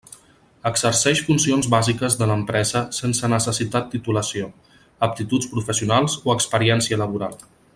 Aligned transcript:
Exercix 0.67 1.19
funcions 1.27 1.67
bàsiques 1.73 2.15
de 2.21 2.27
l'empresa 2.31 2.81
sense 2.99 3.29
necessitat 3.35 3.91
titulació, 3.93 4.49
aptituds 5.09 5.51
professionals 5.55 6.17
o 6.31 6.37
experiència 6.39 7.03
laboral. 7.05 7.39